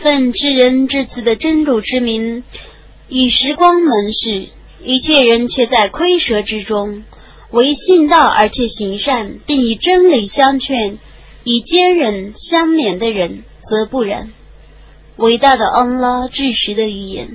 [0.00, 2.42] 奉知人至此的真主之名，
[3.10, 4.48] 以时光门世，
[4.82, 7.04] 一切人却在亏折之中。
[7.50, 10.96] 唯信道而且行善，并以真理相劝，
[11.44, 14.32] 以坚忍相勉的人，则不然。
[15.16, 17.28] 伟大的恩拉至实的语言。